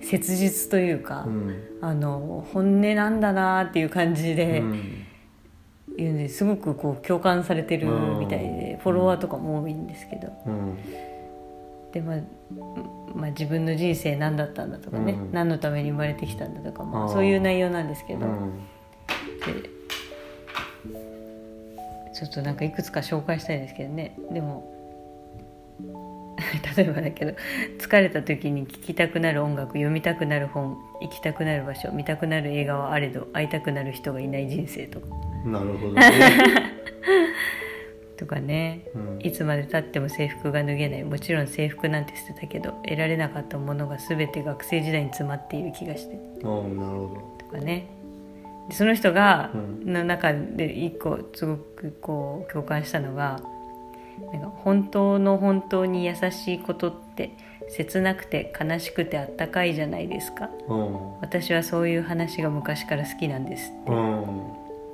[0.00, 1.54] 切実というか、うん。
[1.80, 4.62] あの本音なんだなっていう感じで
[5.98, 6.28] うん。
[6.28, 10.32] すごくこう共感されてるみたいで、フォロワーとかも多いんですけど。
[10.46, 10.78] うん。
[11.92, 12.18] で、まあ
[13.14, 15.32] まあ、自分の人生何だったんだとかね、うん。
[15.32, 17.12] 何のために生まれてきたんだとか、まあ、あー。
[17.12, 18.26] そういう内容なんですけど。
[22.14, 24.18] ちょっとなんかいくつか紹介したいですけどね。
[24.32, 24.74] でも
[26.76, 27.34] 例えばだけど
[27.78, 35.06] 疲れた時に聴きたくなる音楽読みたくなる本行きたくなる場所見たくなる映画はあれど会いたくなる人がいない人生とか。
[35.44, 36.02] なるほどね、
[38.16, 38.82] とかね。
[38.94, 39.18] うん。
[39.22, 41.04] いつまでたっても制服が脱げない。
[41.04, 46.18] もちろん制服なんて捨てたけど得られなかったものが全て学生時代に詰まっている気がして。
[46.44, 47.86] ああなるほとかね。
[48.68, 49.92] でその人が、うん。
[49.92, 53.40] の中で一個すごくこう共感したのが
[54.32, 57.30] なんか本当の本当に優しいことって
[57.70, 60.50] 切なくて悲しくてあったかいじゃないですか。
[60.68, 64.40] ど私はそういう話が昔から好きなんですうんうん。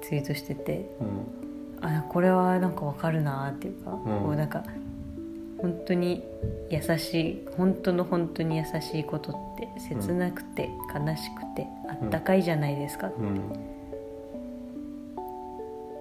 [0.03, 0.85] ツイートしてて。
[1.01, 1.87] うん。
[1.87, 3.95] あこれはなんかわかるなっていうか、ん。
[3.95, 4.65] こうなんか
[5.61, 6.23] 本当に
[6.71, 13.41] 優しい本当の本当に優しいことって切なくて悲しくてあったかいじゃないですかっうん。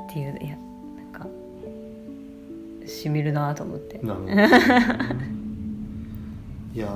[0.09, 0.55] ていういや
[0.97, 1.27] なんか
[2.87, 3.99] しみるなと思って。
[3.99, 4.31] なるほど
[6.73, 6.87] いや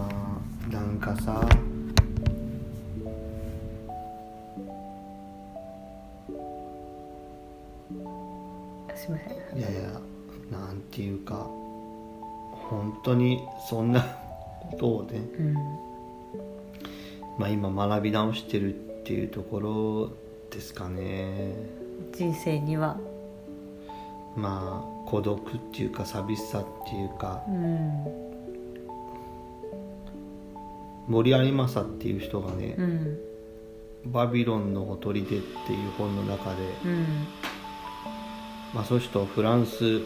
[0.69, 1.47] ーなんかさ
[8.95, 9.59] すいません。
[9.59, 10.01] いやいや
[10.51, 11.47] なんていうか
[12.69, 15.53] 本当にそんなことをね、うん。
[17.37, 20.09] まあ、今学び直してるっていうところ
[20.49, 21.53] ですかね。
[22.13, 22.97] 人生には。
[24.35, 28.05] まあ孤独っていうか寂しさっていうかうん。
[31.07, 33.19] 森有正っていう人がねうん
[34.11, 37.05] 「バビロンのほとりで」っていう本の中で、うん。
[38.73, 40.01] まあ、その人フランス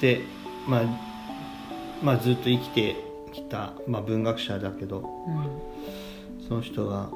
[0.00, 0.22] で、
[0.66, 0.82] まあ、
[2.02, 2.96] まあずっと生きて
[3.32, 6.48] きた、まあ、文学者だけどうん。
[6.48, 7.08] その人が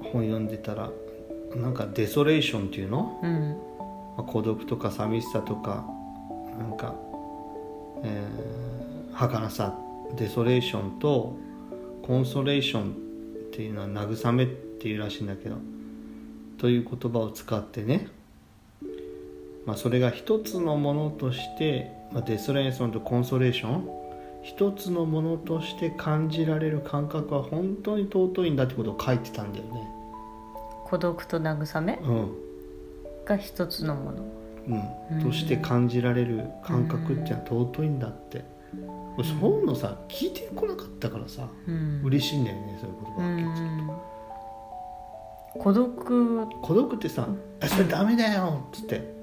[0.00, 0.90] 本読んでたら
[1.56, 3.56] なんかデソレーションっていうの、うん
[4.16, 5.84] まあ、孤独とか寂しさとか
[6.58, 6.94] なんか、
[8.02, 9.74] えー、儚さ
[10.16, 11.36] デソレーションと
[12.02, 12.94] コンソレーションっ
[13.52, 15.56] ていうのは慰めっていうらしいんだけど
[16.58, 18.08] という言葉を使ってね、
[19.66, 23.88] まあ、それが一つのものとして、まあ、デソレーションとコンソレーション
[24.42, 29.97] 一つのものとして感じられる感覚は本当に尊いんだってことを書いてたんだよね。
[30.88, 31.98] 孤独と慰め？
[32.02, 32.32] うん。
[33.24, 34.24] が一つのもの。
[35.10, 38.44] うん、として感じられる感覚っていうのは尊いんだって、
[39.16, 42.02] 俺そういうのさ聞いてこなかったからさうん。
[42.04, 43.60] 嬉しいんだよねそういう言う葉が聞いて
[45.60, 45.62] ん。
[45.62, 46.46] 孤独？
[46.60, 47.26] 孤独ってさ
[47.60, 49.18] 「あそれダメだよ」っつって。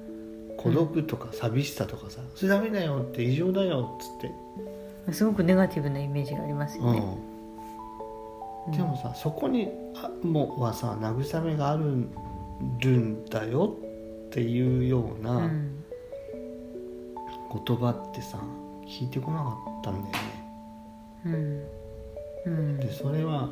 [0.58, 7.04] 孤独とか寂しさとかさ「それダメだよ」って異常だよっつって、すごくネガティブなイメージがありますよね、うん、
[8.72, 12.08] でもさそこにあもうはさ慰めがある
[12.80, 13.76] るんだよ
[14.26, 15.76] っていうよううなん。
[17.64, 18.38] 言葉ってさ
[18.86, 21.68] 聞いてこなかったんだよね。
[22.46, 22.52] うん。
[22.52, 22.80] うん。
[22.80, 23.48] でそれは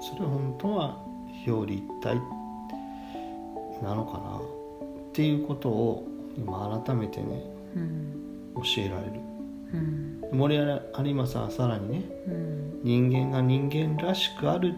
[0.00, 1.04] それは本当は
[1.46, 2.16] 表裏一体
[3.82, 7.44] なのかなっていうことを今改めてね
[7.76, 8.52] うん。
[8.56, 9.12] 教えられる
[9.74, 10.38] うん。
[10.38, 10.80] 森有
[11.14, 12.80] 正はさらにねうん。
[12.82, 14.74] 人間が人間らしくある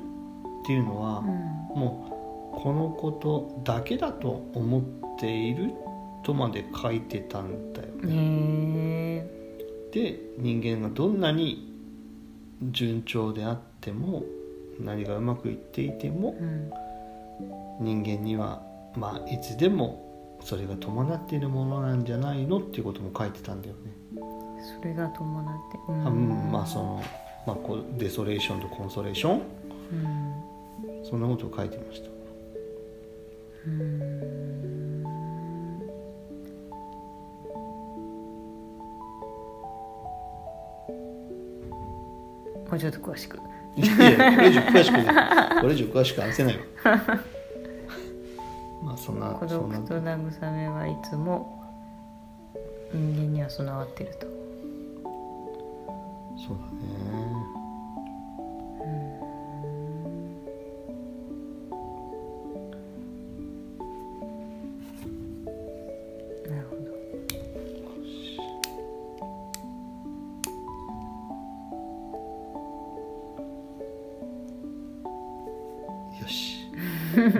[0.63, 1.81] っていうのは、うん。
[1.81, 4.83] もうこのことだけだと思っ
[5.19, 5.73] ている
[6.25, 9.27] とまで書いてたんだよね。
[9.93, 11.73] で人間がどんなに
[12.63, 14.25] 順調であっても
[14.81, 16.71] 何がうまくいっていてもうん。
[17.81, 18.63] 人間には
[18.97, 23.93] まあいつでもそれが伴っているものなんじゃないのっていうことも書いてたんだよね。
[24.67, 25.79] それが伴って。
[25.89, 26.51] うん。
[26.53, 27.03] まあその、
[27.47, 29.43] まあ、こうデソレーションとコンソレーション？
[29.93, 31.05] うん。
[31.05, 32.09] そんなことを書いてました。
[33.67, 35.03] うん。
[42.69, 43.39] もうちょっと詳しく。
[43.77, 45.05] いやいやこれ以上詳しくね
[45.61, 46.63] これ以上詳しく話せないわ
[48.83, 51.63] まあそんな孤独と慰めはいつも
[52.91, 54.27] 人間には備わってると
[56.47, 57.27] そうだね。
[76.21, 76.59] よし。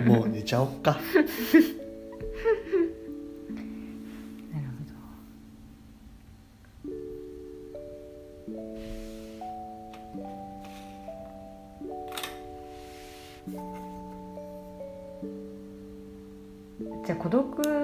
[0.05, 0.97] もう寝ちゃおっか。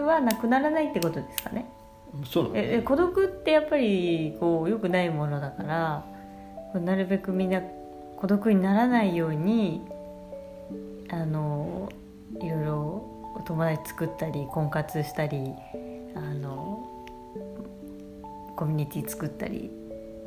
[0.03, 1.65] 独はなくならないってことですかね？
[2.25, 6.05] そうなええ孤独ってやっぱりこう良くないものだから
[6.79, 7.61] なるべくみんな
[8.17, 9.81] 孤独にならないように
[11.09, 11.89] あの
[12.39, 12.75] いろいろ
[13.35, 15.53] お友達作ったり婚活したり
[16.15, 16.87] あの
[18.55, 19.71] コミュニティ作ったり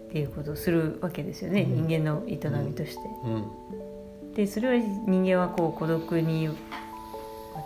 [0.09, 1.87] っていうことをするわけですよね、うん。
[1.87, 2.33] 人間の営
[2.65, 3.01] みとして。
[3.25, 4.35] うん。
[4.35, 6.49] でそれは人間はこう孤独に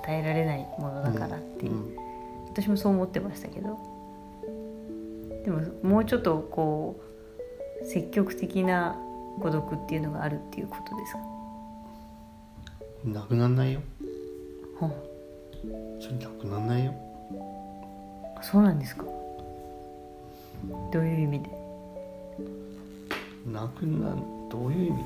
[0.04, 1.96] 耐えられないものだからっていう、うん。
[2.48, 3.78] 私もそう思ってましたけど。
[5.44, 7.00] でももうちょっとこ
[7.82, 8.94] う積極的な
[9.40, 11.20] 孤独っていうのがあるっていうことですか、
[13.04, 13.80] なくなんないよ。
[14.78, 14.90] は
[15.98, 16.94] それなくなんないよ。
[18.36, 19.04] あ、そうなんですか？
[20.92, 21.48] どういう意味で？
[23.46, 25.04] なくなんどういう意味で？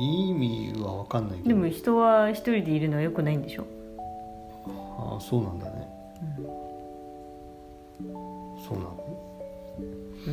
[0.00, 1.48] いい意味は分かんないけど。
[1.48, 3.66] でも人は一人でいるのは良くないんでしょ、
[4.98, 5.88] ああそうなんだね。
[8.66, 8.84] そうな。
[8.84, 9.04] の
[10.26, 10.30] う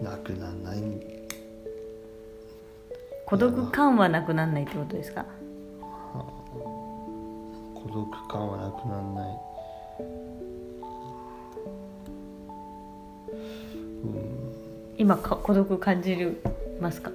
[0.00, 0.04] ん。
[0.04, 0.78] なくなんない。
[3.26, 5.24] 孤独感はなくならないってことですか？
[7.74, 9.38] 孤独感はなくなんない
[15.02, 16.40] 今か孤独感じる
[16.80, 17.10] ますか？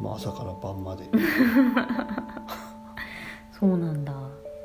[0.00, 1.04] まあ朝から晩まで。
[3.56, 4.12] そうなんだ。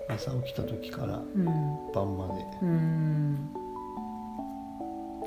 [0.10, 1.46] 朝起きた時からうん。
[1.94, 2.44] 晩まで。
[2.64, 3.50] うん。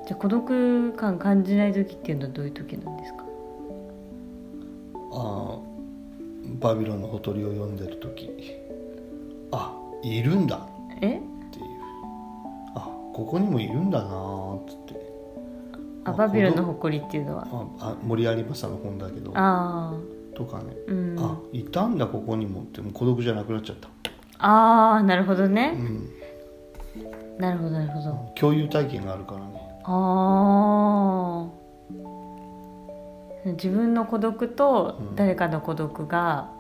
[0.05, 3.25] じゃあ孤独感感じない時っていうのはどういう時なんですか？
[5.13, 5.59] ああ
[6.59, 8.29] バビロンのほとりを読んでる時。
[9.53, 10.67] あいるんだ。
[11.01, 11.19] え？
[11.19, 11.21] っ
[11.53, 11.67] ていう。
[12.75, 12.81] あ
[13.13, 14.96] ここにもいるんだなーっつって
[16.07, 17.47] ああバビロンの孤誇りっていうのは。
[17.81, 19.33] ああ森有正の本だけど。
[19.35, 19.95] あ
[20.35, 21.17] とかね、あうん。
[21.19, 22.81] あいたんだここにもって。
[22.83, 23.89] もう孤独じゃなくなっちゃった、
[24.39, 26.11] ああなるほどうね、ん、
[27.39, 28.33] なるほどなるほど。
[28.35, 29.81] 共有体験があるからね。
[29.85, 31.67] ああ。
[33.53, 35.17] 自分の孤独とうん。
[35.17, 36.51] 誰かの孤独が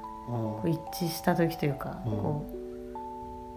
[0.65, 2.13] 一致した時というか、うん。
[2.13, 2.47] こ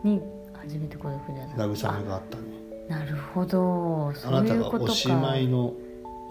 [0.03, 0.21] うに
[0.53, 1.69] 初めて孤独じゃない。
[1.69, 2.43] 慰めがあったね。
[2.68, 4.09] あなるほど。
[4.09, 4.91] あそなたがういうことか。
[4.91, 5.73] おしまいの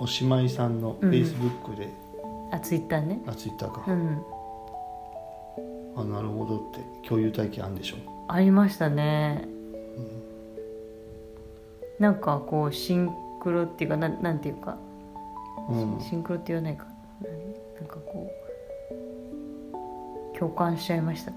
[0.00, 1.12] おしまいさんのフうん。
[1.12, 1.88] ェイスブックで、
[2.50, 3.22] あツイッターね。
[3.26, 4.22] あツイッターか、うん。
[5.96, 7.08] あなるほどって。
[7.08, 7.96] 共有体験あるんでしょ？
[8.28, 9.48] ありましたね、
[11.98, 14.76] なんかこうシンクロっていうかなんなんていうか、
[15.70, 16.00] うん。
[16.00, 16.84] シンクロって言わないか。
[16.84, 16.90] な
[17.80, 18.30] なんかこ
[20.34, 21.36] う共感しちゃいましたね。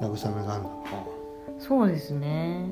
[0.00, 0.70] 慰めがあるんだ。
[0.70, 0.76] な
[1.58, 2.66] そうですね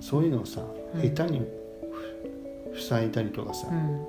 [0.00, 0.62] そういうのをさ、
[0.94, 1.02] うん。
[1.02, 1.42] 下手に
[2.72, 4.04] ふ塞いだりとかさ、うん。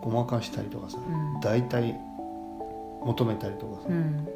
[0.00, 1.40] ごまかしたりとかさ、うん。
[1.40, 1.94] 大体
[3.04, 4.28] 求めたりとかさ、うん。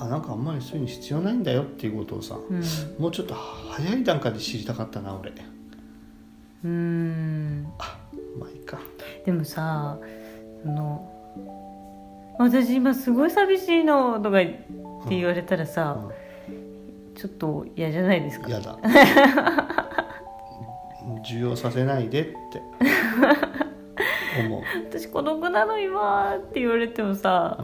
[0.00, 2.62] あなんかあんまりそういうの必要ないんだよっていうことをさ、うん。
[2.98, 5.32] もうちょっと早い段階で知りたかったな俺。
[6.64, 7.66] うん。
[7.78, 7.98] あ
[8.38, 8.78] まあいいか。
[9.24, 9.98] でもさ
[10.62, 11.14] その
[12.38, 14.64] 私今すごい寂しいのとかって
[15.10, 16.08] 言われたらさ、
[17.18, 18.48] ちょっと嫌じゃないですか？
[18.48, 18.78] 嫌だ。
[21.24, 22.62] 受容させないでって。
[24.46, 27.58] 思う、私孤独なの今って言われてもさ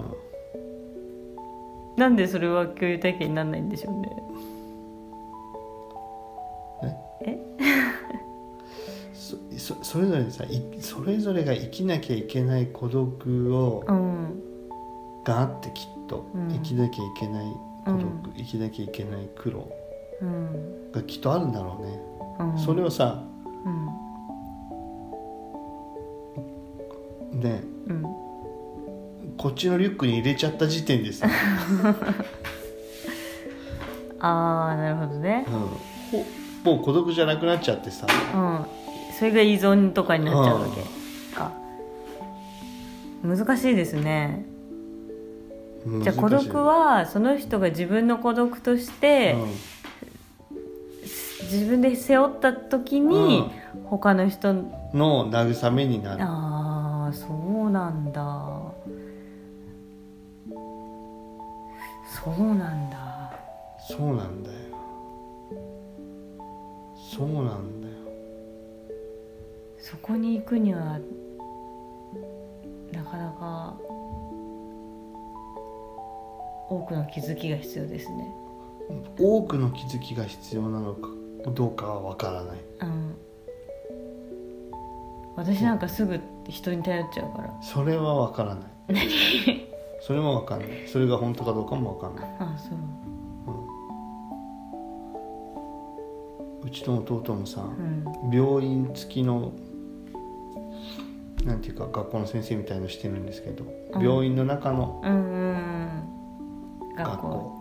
[1.96, 3.94] うなんでそれは共有体験にならないんでしょう
[7.28, 7.30] ね？
[7.30, 7.40] んね
[9.14, 14.40] そそそれぞれさいそれぞれが生きなきゃいけない孤独を、うん。
[15.24, 16.48] があってきっと、うん。
[16.48, 17.46] 生きなきゃいけない
[17.84, 19.70] 孤独、うん生きなきゃいけない苦労
[20.20, 20.90] うん。
[20.92, 21.84] がきっとあるんだろう
[22.44, 22.58] ね、うん。
[22.58, 23.22] それをさ
[23.64, 23.68] う
[27.36, 27.40] ん。
[27.40, 28.02] ねうん。
[29.36, 31.26] こっちのリュックに入れちゃった時点でさ、
[34.20, 35.44] ああなるほどね。
[35.48, 35.54] うん、
[36.72, 38.06] もう孤独じゃなくなっちゃってさ。
[38.34, 38.64] うん。
[39.18, 40.82] それが依存とかになっちゃうわけ
[41.34, 41.50] か。
[43.22, 44.46] 難しいですね
[46.02, 49.36] じゃあ孤独はその人が自分の孤独として
[51.42, 53.50] 自分で背負った時に
[53.84, 56.22] 他の人うん、の慰めになる。
[56.22, 58.22] ああそうなんだ。
[62.24, 63.32] そうなんだ。
[63.78, 64.56] そうなんだよ。
[66.96, 67.94] そうなんだよ。
[69.78, 70.98] そこに行くには
[72.92, 73.76] なかなか
[76.68, 78.34] 多くの気づきが必要ですね。
[79.18, 81.08] 多くの気づきが必要なのか
[81.50, 82.58] どうかはわからない。
[82.80, 83.14] うん。
[85.36, 87.54] 私なんかすぐ人に頼っちゃうから。
[87.62, 88.64] それは分からない。
[90.00, 90.68] それも分かんない。
[90.86, 92.36] それが本当かどうかも分かんない。
[92.38, 92.78] あそう。
[96.62, 98.04] うちの弟もさ、うん。
[98.32, 99.52] 病院付きの
[101.44, 104.02] なんていうか学校の先生みたいのしてるんですけど、うん。
[104.02, 106.23] 病院の中のうんうんうん
[106.96, 107.58] 学校。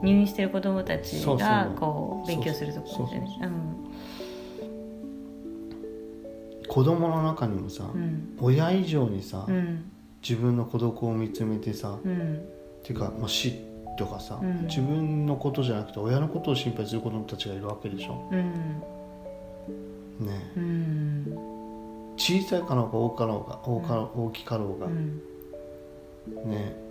[0.00, 3.28] うん、入院してる子供たちがこう勉強するところでね。
[6.68, 8.36] 子供の中にもさ、うん。
[8.40, 9.90] 親以上にさ、うん。
[10.20, 12.10] 自分の孤独を見つめてさ、うん。
[12.10, 12.56] うん
[12.86, 13.52] っていうか、まあ、死
[13.98, 14.66] とかさ、うん。
[14.66, 18.28] 自分のことじゃなくて親のことを心配する子供たちがいるわけでしょ。
[18.30, 18.82] うん。
[20.20, 21.36] ねうん。
[22.16, 25.20] 小さいかろうが大かろうが大か大きかろうが、うん。
[26.44, 26.85] ね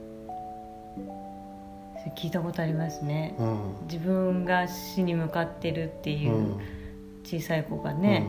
[2.06, 3.36] それ聞いたことありますね。
[3.40, 3.58] うん。
[3.88, 6.60] 自分が死に向かってるっていううん。
[7.24, 8.24] 小さい子がね、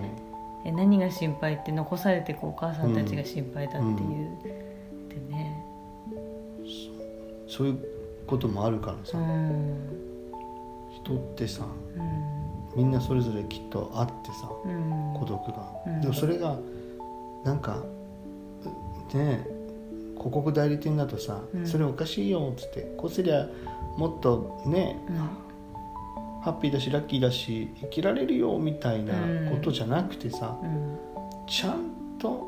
[0.64, 4.38] え何が心配って残されてお母さんたちが心配だっていう、
[5.10, 5.62] でね
[6.62, 7.48] うん。
[7.48, 7.78] そういう
[8.26, 9.76] こともあるからうさ、ん。
[11.04, 11.66] 人ってさ
[11.96, 12.26] うん。
[12.74, 15.14] みんなそれぞれきっとあってさうん。
[15.18, 16.00] 孤独が、うん。
[16.00, 16.58] でもそれが
[17.44, 17.82] なんか
[19.12, 19.46] ね
[20.16, 21.66] 広告代理店だとさ、うん。
[21.66, 23.48] それおかしいよっつってこうすりゃ
[23.96, 24.98] もっとね、
[26.42, 29.14] ハッピーだしラッキーだし生きられるよみたいな
[29.50, 30.98] ことじゃなくてさ、うん。
[31.46, 32.46] ちゃんと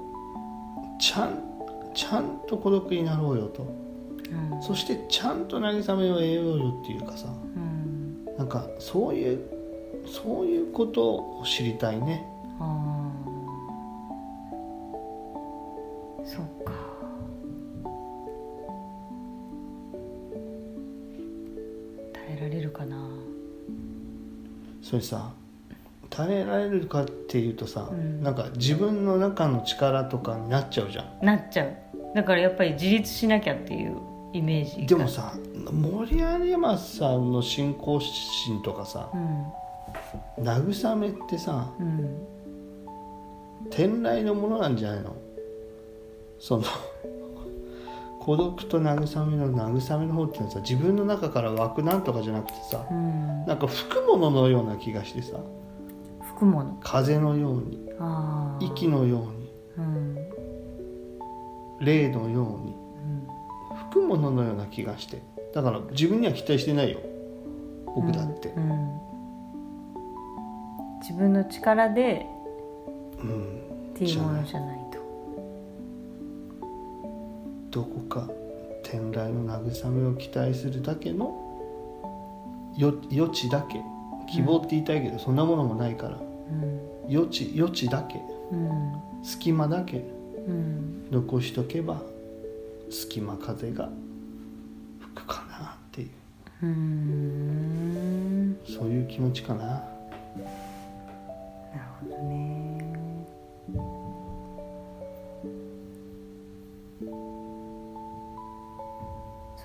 [1.00, 1.42] ちゃん
[1.94, 3.66] ちゃんと孤独になろうよと。
[4.52, 4.62] うん。
[4.62, 8.24] そしてちゃんと慰めを得ようよっていうかさうん。
[8.36, 9.40] なんかそういう
[10.06, 12.24] そういうことを知りたいね
[24.88, 25.32] それさ
[26.08, 28.22] 耐えられるかっていうとさ、うん。
[28.22, 31.26] なんか自分の中の力とかになっちゃうじゃん。
[31.26, 31.76] なっちゃう。
[32.14, 33.98] だからやっぱり自立しなきゃっていう
[34.32, 34.86] イメージが。
[34.86, 35.34] でもさ
[35.70, 40.42] 森山さんの信仰心とかさうん。
[40.42, 42.26] 慰めってさうん。
[43.68, 45.14] 天来のものなんじゃないの？
[46.38, 46.64] その
[48.28, 53.46] 孤独と慰めの慰めの方っていうのはさ自分の中から湧くなんとかじゃなくてさうん。
[53.46, 55.38] なんか吹くもののような気がしてさ
[56.20, 56.78] 吹くもの。
[56.82, 57.88] 風のように
[58.60, 60.14] 息のようにうん。
[61.80, 63.78] 霊のようにうん。
[63.88, 65.22] 吹くもののような気がして
[65.54, 66.98] だから自分には期待してないよ。
[67.96, 68.50] 僕だって。
[68.50, 68.70] うん。
[68.70, 69.00] うん。
[71.00, 72.26] 自分の力で
[73.22, 73.62] うん。
[73.94, 74.77] っていうものじゃない。
[74.77, 74.77] と
[77.70, 78.28] どこか
[78.82, 81.44] 天来の慰めを期待するだけの
[82.76, 83.80] よ余地だけ
[84.30, 86.18] 希望って言いたいけど、そんなものもないから。
[86.18, 86.20] う
[86.54, 86.80] ん。
[87.10, 88.20] 余地余地だけ。
[88.52, 88.92] うん。
[89.22, 90.04] 隙間だけ。
[90.46, 91.08] うん。
[91.10, 92.02] 残しとけば
[92.90, 93.88] 隙間風が
[95.00, 96.08] 吹くかなっていう。
[98.66, 99.64] そういう気持ちかな。
[99.64, 99.84] なる
[102.00, 102.57] ほどね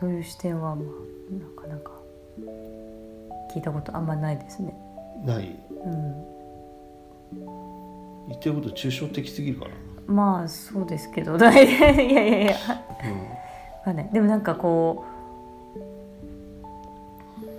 [0.03, 0.85] そういう視点はまあ
[1.33, 1.91] なかなか
[3.55, 4.75] 聞いたことあんまないですね。
[5.23, 5.57] ない。
[5.85, 6.13] うん。
[8.27, 9.71] 言ってること抽象的すぎるかな。
[10.05, 11.37] まあそうですけど。
[11.39, 12.41] いやいやいや。
[12.41, 12.57] いやわ
[13.85, 15.05] かんないでもなんかこ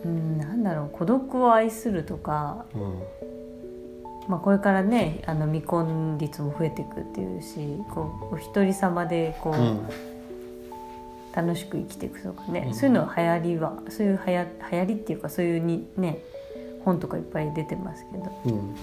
[0.05, 0.91] ううんなんだろう。
[0.93, 2.83] 孤独を愛するとか、うん。
[2.83, 3.03] うん
[4.29, 10.14] まあ、これからねあの未婚率も増えていくっていうしこうお一人様でこう、うん
[11.35, 12.75] 楽しく生きていくとかね、うん。
[12.75, 16.19] そういうのは流行りはそういう流行流行りっていうかそういうにね
[16.85, 18.31] 本とかいっぱい出てますけど。
[18.47, 18.77] うん。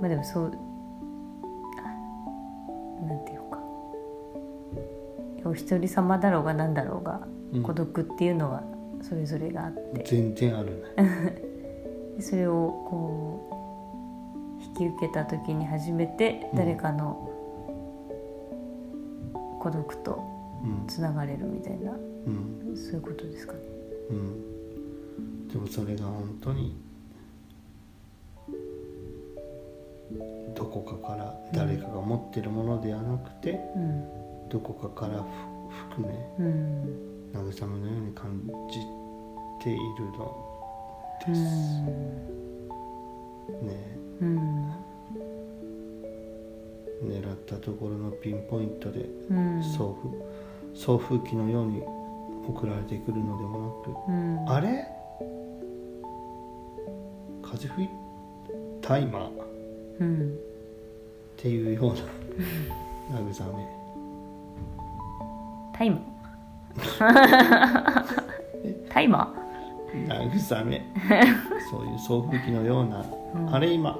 [0.00, 0.48] まあでもそうあ
[3.06, 3.58] なんていうか。
[5.46, 7.20] お一人様だろうがなんだろうが、
[7.52, 7.62] うん。
[7.62, 8.62] 孤独っていうのは
[9.02, 10.02] それぞれがあって。
[10.06, 11.34] 全然あるね。
[12.16, 13.53] で それをこう
[14.78, 16.58] 引き受けた時に初めてうん。
[16.58, 17.30] 誰かの
[19.60, 20.22] 孤独と
[20.64, 20.86] うん。
[20.86, 21.94] つながれるみたいな、う
[22.30, 22.76] ん。
[22.76, 23.58] そういうことですかね。
[24.10, 25.48] うん。
[25.48, 26.74] でもそれが本当に
[30.54, 34.48] どこかから誰かが持ってるものではなくて、うん。
[34.48, 35.26] どこかからふ
[35.90, 37.30] 含めうん。
[37.34, 38.78] 慰めのように感じ
[39.62, 39.80] ている
[40.18, 40.34] の
[41.26, 41.86] うです、ん。
[43.66, 44.72] ねうん。
[47.02, 49.62] 狙ったところのピンポイントでうん。
[49.62, 50.10] 送風
[50.74, 51.82] 送風機のように
[52.46, 54.44] 送られてくるのでもなくうん。
[54.48, 54.86] あれ？
[57.42, 57.88] 風吹い
[58.80, 59.30] た今っ
[60.00, 60.36] うん。
[61.36, 61.94] ていうよう
[63.12, 63.66] な慰め。
[65.72, 68.04] タイマー？
[68.90, 69.32] タイマ
[69.92, 70.84] 慰め。
[71.70, 73.04] そういう送風機のような、
[73.34, 73.54] うん。
[73.54, 73.93] あれ今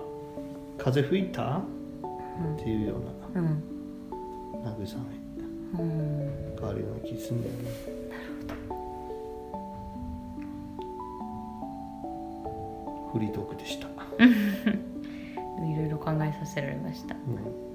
[0.85, 1.59] 風吹いた？
[1.59, 4.63] っていうようーうん。
[4.63, 5.81] な慰め。
[5.81, 6.57] うん。
[6.57, 7.71] があるような気するんだよね。
[13.13, 13.87] フリートークでした、
[14.19, 17.15] いろいろ考えさせられました。
[17.15, 17.74] うん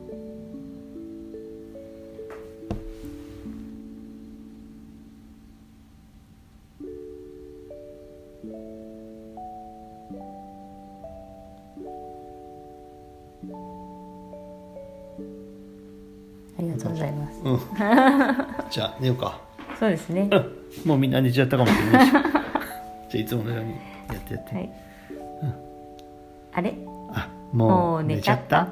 [18.70, 19.40] じゃあ寝ようか。
[19.80, 20.30] そうですね。
[20.32, 20.88] うん。
[20.90, 22.12] もうみんな寝ちゃったかもしれないし。
[22.14, 22.24] じゃ
[23.14, 23.78] あいつものようにや
[24.16, 24.70] ってやって、はい。
[26.54, 26.74] あれ？
[27.14, 28.70] あももうう寝ちゃった？